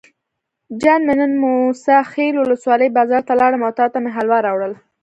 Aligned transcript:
جان 0.81 1.01
مې 1.07 1.13
نن 1.19 1.31
موسی 1.41 1.97
خیل 2.11 2.35
ولسوالۍ 2.37 2.87
بازار 2.97 3.21
ته 3.27 3.33
لاړم 3.41 3.61
او 3.67 3.71
تاته 3.79 3.97
مې 4.03 4.11
حلوا 4.17 4.39
راوړل. 4.47 4.73